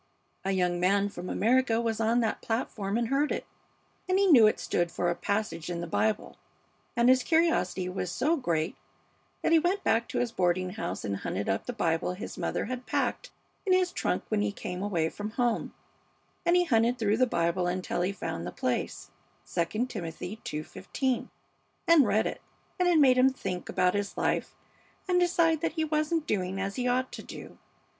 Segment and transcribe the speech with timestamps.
[0.43, 3.45] A young man from America was on that platform and heard it,
[4.09, 6.37] and he knew it stood for a passage in the Bible,
[6.95, 8.75] and his curiosity was so great
[9.43, 12.65] that he went back to his boarding house and hunted up the Bible his mother
[12.65, 13.29] had packed
[13.63, 15.71] in his trunk when he came away from home,
[16.47, 19.11] and he hunted through the Bible until he found the place,
[19.55, 21.29] 'II Timothy ii:15,'
[21.87, 22.41] and read it;
[22.79, 24.55] and it made him think about his life
[25.07, 27.59] and decide that he wasn't doing as he ought to do.